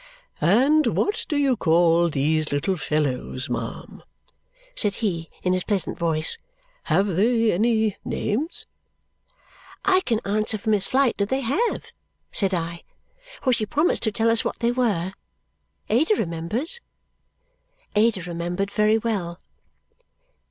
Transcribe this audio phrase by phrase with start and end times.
[0.41, 4.01] "And what do you call these little fellows, ma'am?"
[4.75, 6.39] said he in his pleasant voice.
[6.85, 8.65] "Have they any names?"
[9.85, 11.91] "I can answer for Miss Flite that they have,"
[12.31, 12.81] said I,
[13.43, 15.13] "for she promised to tell us what they were.
[15.87, 16.81] Ada remembers?"
[17.95, 19.39] Ada remembered very well.